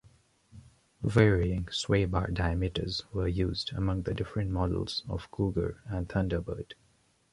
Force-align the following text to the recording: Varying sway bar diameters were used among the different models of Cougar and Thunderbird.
Varying 1.03 1.67
sway 1.69 2.05
bar 2.05 2.31
diameters 2.31 3.03
were 3.13 3.27
used 3.27 3.71
among 3.75 4.01
the 4.01 4.15
different 4.15 4.49
models 4.49 5.03
of 5.07 5.29
Cougar 5.29 5.79
and 5.85 6.09
Thunderbird. 6.09 6.73